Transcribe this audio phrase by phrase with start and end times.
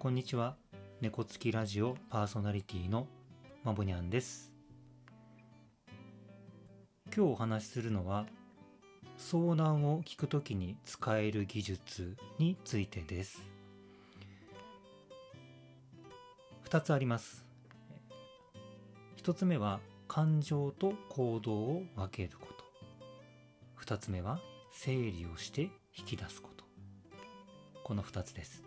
[0.00, 0.54] こんにちは。
[1.00, 3.08] 猫つきラジオパーソナリティの
[3.64, 4.52] まぼにゃんです。
[7.06, 8.24] 今日お話しするのは
[9.16, 13.42] 相談を聞くときに使える技術についてです。
[16.70, 17.44] 2つあります。
[19.20, 23.84] 1つ目は感情と行動を分けること。
[23.84, 24.38] 2つ目は
[24.72, 25.62] 整理をして
[25.98, 26.64] 引き出すこと。
[27.82, 28.62] この2つです。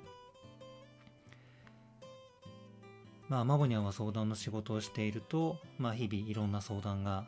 [3.32, 7.24] まあマボニャンは相談の仕事をしていると、まあ、日々いろんな相談が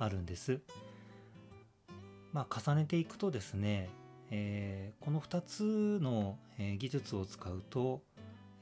[0.00, 0.58] あるんです
[2.32, 3.88] まあ重ねていくとですね、
[4.32, 8.02] えー、この2つの、えー、技術を使うと、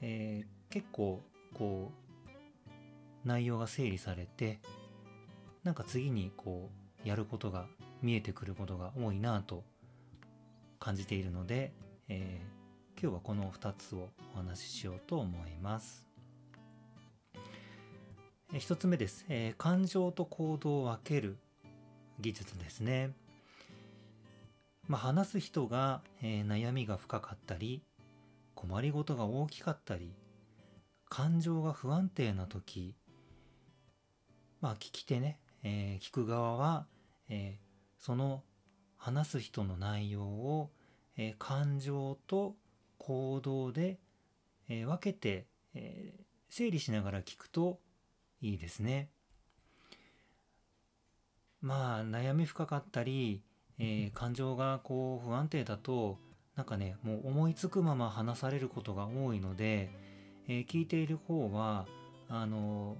[0.02, 1.22] えー、結構
[1.54, 1.92] こ
[2.26, 2.30] う
[3.24, 4.60] 内容が整理されて
[5.64, 6.68] なんか次にこ
[7.02, 7.68] うやることが
[8.02, 9.64] 見えてくることが多いなと
[10.78, 11.72] 感じているので、
[12.10, 16.09] えー、今日はこの2つをお話ししようと思います。
[18.52, 21.36] 1つ目です、えー、感情と行動を分ける
[22.18, 23.12] 技術ですね。
[24.88, 27.84] まあ、話す人が、えー、悩みが深かったり
[28.56, 30.12] 困りごとが大きかったり
[31.08, 32.96] 感情が不安定な時
[34.60, 36.86] まあ聞き手ね、えー、聞く側は、
[37.28, 38.42] えー、その
[38.96, 40.70] 話す人の内容を、
[41.16, 42.56] えー、感情と
[42.98, 44.00] 行動で、
[44.68, 46.12] え、分けて、え、
[46.50, 47.78] 整理しながら聞くと
[48.40, 49.10] いいですね。
[51.60, 53.42] まあ悩み深かったり、
[53.78, 56.18] えー、感情がこう不安定だと
[56.56, 59.90] なんかねもう思いつくまま話されることが多いので、
[60.48, 61.86] えー、聞いている方は
[62.28, 62.96] あの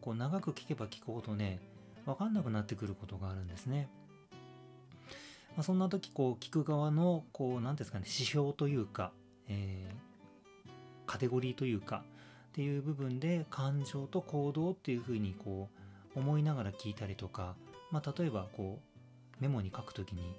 [0.00, 1.60] こう長く聞けば聞くほどね
[2.06, 3.88] 分かんなくなってくることがあるんですね。
[5.56, 9.12] まあ、そんな時こう聞く側のこう何ですかね指標というか、
[9.48, 10.70] えー、
[11.06, 12.04] カテゴリーというか
[12.50, 15.68] っていう部分で感情と行動っていうふうにこ
[16.16, 17.54] う思いながら聞いたりとか、
[17.92, 20.36] まあ、例えばこうメモに書くときに、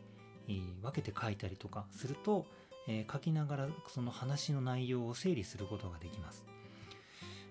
[0.82, 2.46] 分けて書いたりとかすると、
[2.88, 6.46] えー、書きながらその話の内容を整理することができます。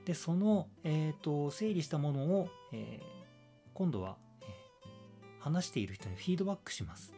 [0.05, 3.05] でその、えーと、整理したものを、えー、
[3.73, 7.15] 今度は、えー、話している人にフィードバックします。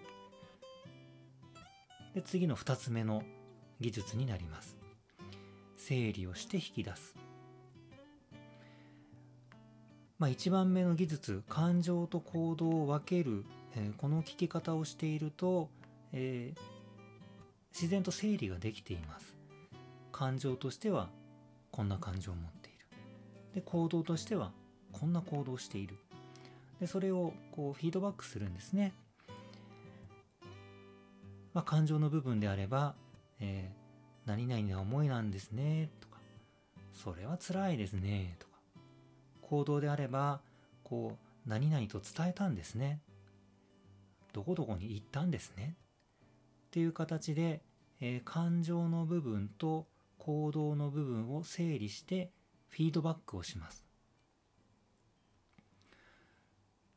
[2.15, 3.25] で次の2つ目の
[3.81, 4.77] 技術になります。
[5.77, 7.22] 整理をして引き出す。
[10.23, 13.45] まあ、1番目の技術感情と行動を分ける、
[13.75, 15.69] えー、この聞き方をしていると、
[16.13, 16.61] えー、
[17.75, 19.35] 自然と整理ができています。
[20.13, 21.09] 感情としては
[21.73, 22.87] こんな感情を持っている。
[23.57, 24.53] で行動としては
[24.93, 25.97] こんな行動をしている。
[26.79, 28.93] でそれをこうフィードバックするんですね、
[31.53, 32.95] まあ、感情の部分であれば、
[33.41, 36.19] えー、何々な思いなんですねとか
[36.93, 38.52] それは辛いですねとか
[39.53, 40.41] 行動であれば
[40.83, 43.03] こう何々と伝えたんですね。
[44.33, 45.77] どこどこに行ったんですね。
[46.69, 47.61] っていう形で、
[48.01, 49.87] えー、感情の部分と
[50.17, 52.31] 行動の部分を整理して
[52.71, 53.85] フィードバックをします。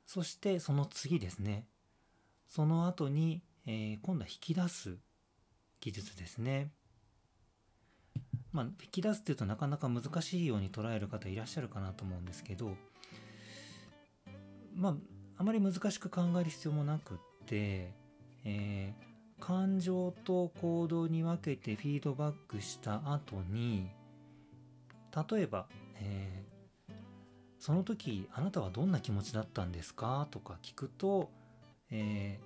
[0.05, 1.65] そしてその次ですね。
[2.47, 4.95] その後に、えー、今度は引き出す
[5.81, 6.69] 技術ですね。
[8.55, 12.71] まあ、引き出すっていうとなかなか難しいように捉える方いらっしゃるかなと思うんですけど
[14.73, 14.95] まあ
[15.37, 17.91] あまり難しく考える必要もなくって、
[18.45, 23.89] えー、感情と行動に分けてフィードバックした後に
[25.29, 25.67] 例えば、
[25.99, 26.93] えー、
[27.59, 30.29] その時あなたはどんな気持ちだったんですか？
[30.31, 31.29] とか聞くと、
[31.91, 32.39] え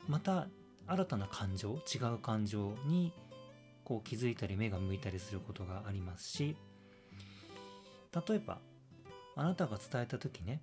[0.00, 0.48] ー、また
[0.88, 3.12] 新たな感情違う感情に
[3.88, 6.54] こう気づいたり目が向いたりすることがありますし
[8.28, 8.58] 例えば
[9.34, 10.60] あなたが伝えた時ね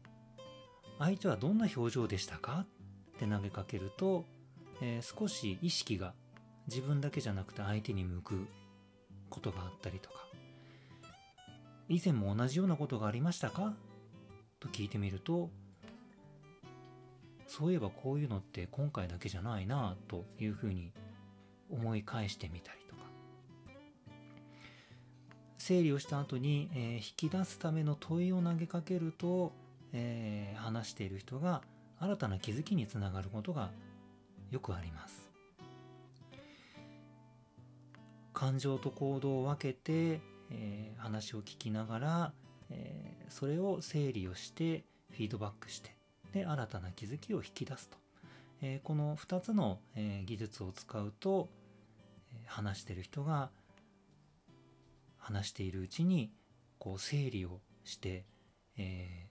[0.99, 2.65] 相手はどんな表情でしたか？
[3.15, 4.25] って投げかけると、
[4.79, 6.13] えー、少し意識が
[6.67, 8.45] 自分だけじゃなくて相手に向く
[9.31, 10.27] ことがあったりとか
[11.89, 13.73] 以前も同じようなことがありましたか？
[14.59, 15.49] と聞いてみると
[17.47, 20.91] そういえばこういうのって今回だけじゃないなというふうに
[21.71, 22.84] 思い返してみたり
[25.65, 29.51] 整理をした後に、えー、引き出すための問いを投げかけると、
[29.93, 31.63] えー、話している人が
[31.99, 33.71] 新たな気づきにつながることが
[34.51, 35.31] よくあります。
[38.31, 40.21] 感情と行動を分けて、
[40.51, 42.33] えー、話を聞きながら、
[42.69, 44.83] えー、それを整理をして
[45.13, 45.95] フィードバックして
[46.31, 47.97] で新たな気づきを引き出すと、
[48.61, 51.49] えー、この2つの、え技術を使うと、
[52.35, 53.49] え話してる人が
[55.25, 56.31] 話しているうちに
[56.77, 58.25] こう整理をして、
[58.77, 59.27] え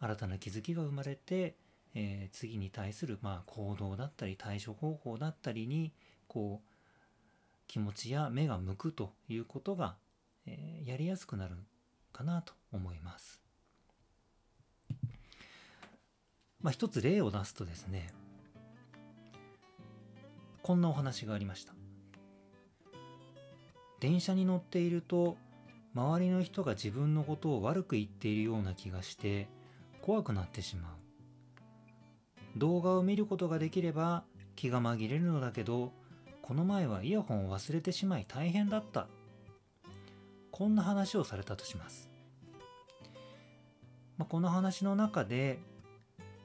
[0.00, 1.56] ー、新たな気づきが生まれて、
[1.96, 5.92] えー、次に対する、まあ、行動だったり対処方法だったりに
[6.28, 6.70] こう
[7.66, 9.96] 気持ちや目が向くということが、
[10.46, 11.56] えー、やりやすくなる
[12.12, 13.40] かなと思います。
[16.62, 18.12] まあ、一つ例を出すとですね
[20.62, 21.72] こんなお話がありました
[24.00, 25.36] 電車に乗っていると
[25.94, 29.48] 周りの人が自分のことを悪く言っているような気がして
[30.02, 30.92] 怖くなってしまう。
[32.58, 34.24] 動画を見ることができれば
[34.56, 35.92] 気が紛れるのだけど
[36.42, 39.06] この前はイヤホンを忘れてしまい大変だった。
[40.60, 42.10] こんな話をされたとします、
[44.18, 45.58] まあ、この話の中で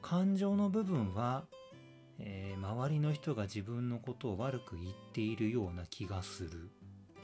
[0.02, 1.44] 感情の部分は、
[2.20, 6.70] えー、周りの人が自分のことを悪く言っているような気がする。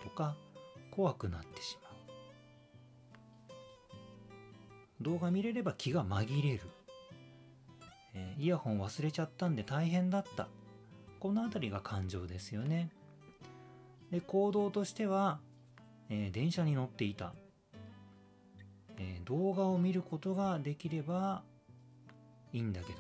[0.04, 0.36] とか
[0.92, 1.92] 怖くなってしまう。
[5.04, 6.62] 動画見れれば気が紛れる、
[8.14, 10.48] えー、イヤホン忘れちゃったんで大変だった。
[11.20, 12.90] この辺りが感情ですよね。
[14.12, 15.40] で行動としては、
[16.10, 17.34] えー、電車に乗っていた、
[18.98, 21.44] えー、動画を見ることができれば
[22.54, 23.00] いいんだけど。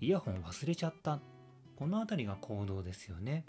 [0.00, 1.18] イヤホン忘れちゃった。
[1.76, 3.44] この辺りが行動ですよね。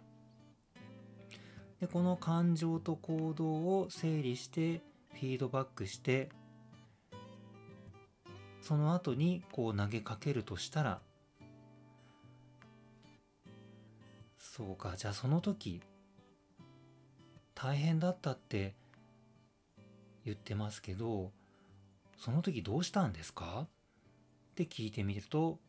[1.79, 4.81] でこの感情と行動を整理して
[5.13, 6.29] フィードバックして
[8.61, 10.99] その後にこう投げかけるとしたら
[14.37, 15.81] そうかじゃあその時
[17.55, 18.75] 大変だったって
[20.25, 21.31] 言ってますけど
[22.17, 23.65] その時どうしたんですか？
[23.65, 23.67] っ
[24.55, 25.59] て聞いてみると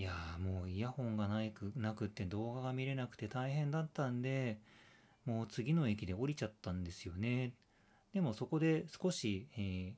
[0.00, 4.58] いやもうイヤホンがないくなくて動画が見れなくて大変だったんで
[5.26, 7.52] もう次の駅で降りちゃったんですよね。
[8.14, 9.92] でもそこで少し、えー、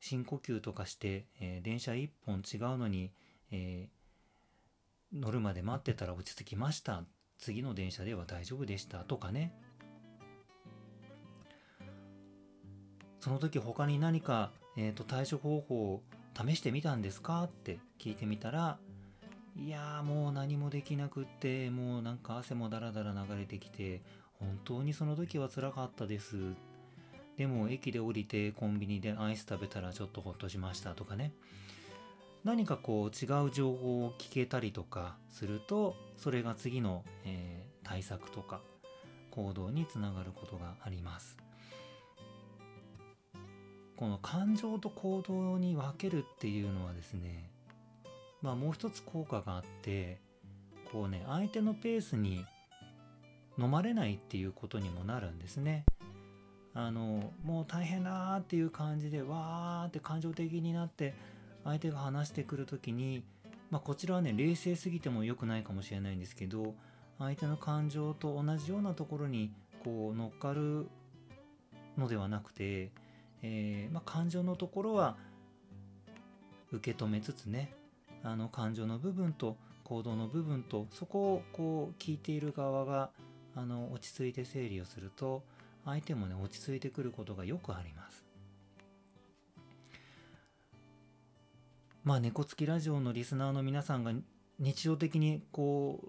[0.00, 3.12] 深呼吸とかして、えー、電車1本違うのに、
[3.52, 7.04] えー、乗るまで待ってたら落ち着きました。
[7.38, 9.54] 次の電車では大丈夫でしたとかね。
[13.20, 16.02] その時他に何か、えーと、対処方法を
[16.36, 17.44] 試してみたんですか？
[17.44, 18.80] って聞いてみたら
[19.58, 24.02] いやもう何もできなくってもうなんか汗もだらだら流れてきて
[24.38, 26.36] 本当にその時は辛かったです。
[27.38, 31.32] でも駅で降りてコンビニでアイス食べたらちょっとほっとしましたとかね。
[32.44, 38.60] 何かこう違う情報を聞けたりとかするとそれが次の、えー、対策とか
[39.30, 41.36] 行動につながることがあります。
[43.96, 47.50] この感情と行動に分けるっていうのはですね
[48.46, 50.20] まあもう一つ効果があって
[50.92, 52.44] こうね相手のペースに
[53.58, 55.84] 飲まれないっていうことにもなるんですね。
[56.72, 61.14] あのもう大変だっていう感じでわーって感情的になって
[61.64, 63.24] 相手が話してくる時に、
[63.70, 66.74] まあ、こちらはね冷静すぎても良くないかもしれないんですけど
[67.18, 69.50] 相手の感情と同じようなところに
[69.82, 70.86] こう乗っかる
[71.96, 72.90] のではなくて
[73.42, 75.16] えー、まあ、感情のところは
[76.72, 77.72] 受け止めつつね
[78.26, 83.10] あの感情の部分と行動の部分とそこをこう聞いている側が
[83.54, 85.44] あの落ち着いて整理をすると
[85.84, 88.26] 相手もね落ち着いてくることがよくあります。
[92.02, 94.12] まあ猫つきラジオのリスナーの皆さんが
[94.58, 96.00] 日常的にこ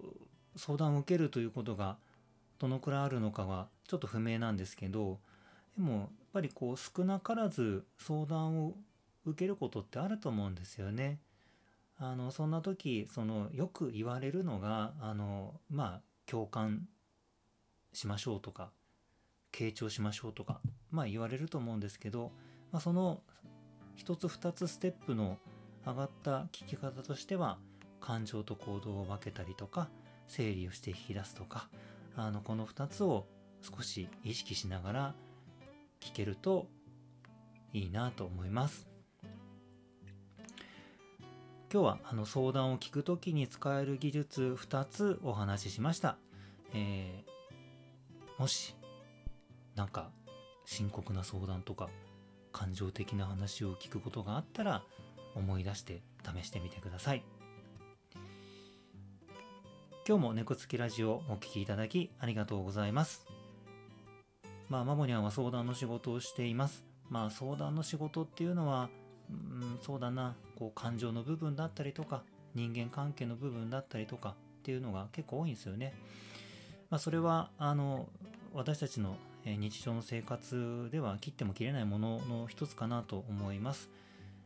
[0.56, 1.98] う相談を受けるということが
[2.58, 5.20] どのくらいあるのかはちょっと不明なんですけど
[5.78, 8.74] でもやっぱりこう少なからず相談を
[9.26, 11.20] 受けることってあると思うんですよね。
[12.00, 16.88] あのそんな時そのよく言われるのがあのまあ共感
[17.94, 18.72] しましょうとか
[19.52, 20.62] 傾聴しましょうとか
[20.92, 22.32] まあ言われると思うんですけど、
[22.72, 23.22] まあ、その
[23.96, 25.38] 一つ二つステップの
[25.86, 27.58] 上がった聞き方としては
[28.00, 29.90] 感情と行動を分けたりとか
[30.28, 31.70] 整理をして引き出すとか
[32.16, 33.26] あのこの2つを
[33.62, 35.16] 少し意識しながら
[36.00, 36.68] 聞けると
[37.74, 38.87] いいなと思います。
[41.72, 46.18] 今日はあの相談を聞くときに使える技術2つお話ししました。
[46.74, 48.74] えー、もし
[49.76, 50.10] なんか
[50.66, 51.90] 深刻な相談とか
[52.54, 54.84] 感情的な話を聞くことがあったら
[55.36, 57.24] 思い出して試してみてください。
[60.08, 63.26] 今日も猫つきラジオお聴きいただきありがとうございます。
[64.70, 66.86] まあ、マモニャンは相談の仕事をしています。
[67.10, 68.90] まあ、相談の仕事っていうのは、
[69.30, 72.24] うん、そうだな、こう、感情の部分だったりとか、
[72.56, 75.94] 人間関係の部分だったりとかっていうのが結構多いんですよね。
[76.90, 78.08] まあ、それは、あの、
[78.54, 79.18] 私たちの
[79.56, 83.90] 日常の生活では切っても切れないものの一つかなと思います、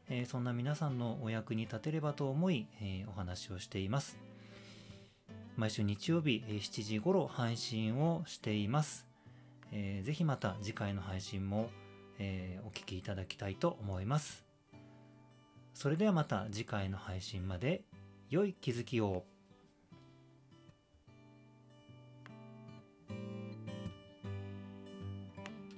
[0.09, 4.17] えーそんな皆さんのお役に立てればと思い、えーお話をしています。
[5.57, 9.05] 毎週日曜日え7時頃配信をしています、
[9.71, 11.69] えーぜひまた次回の配信も、
[12.19, 14.50] えーお聞きいただきたいと思います。
[15.73, 17.81] それではまた次回の配信まで
[18.29, 19.25] 良い気づきを。